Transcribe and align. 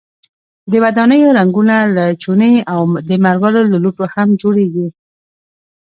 د 0.71 0.73
ودانیو 0.83 1.35
رنګونه 1.39 1.75
له 1.95 2.05
چونې 2.21 2.51
او 2.73 2.79
د 3.09 3.11
مرمرو 3.23 3.61
له 3.71 3.77
لوټو 3.83 4.05
هم 4.15 4.29
جوړیږي. 4.41 4.87